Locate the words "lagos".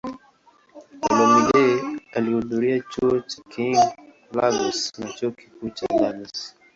4.35-4.79, 6.01-6.39